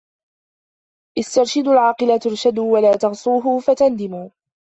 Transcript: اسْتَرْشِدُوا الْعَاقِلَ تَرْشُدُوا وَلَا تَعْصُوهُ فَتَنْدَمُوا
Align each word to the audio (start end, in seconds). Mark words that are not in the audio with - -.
اسْتَرْشِدُوا 1.19 1.73
الْعَاقِلَ 1.73 2.19
تَرْشُدُوا 2.19 2.73
وَلَا 2.73 2.95
تَعْصُوهُ 2.95 3.59
فَتَنْدَمُوا 3.59 4.29